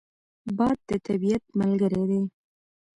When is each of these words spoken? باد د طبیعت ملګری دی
باد 0.57 0.77
د 0.89 0.91
طبیعت 1.07 1.43
ملګری 1.59 2.03
دی 2.09 2.21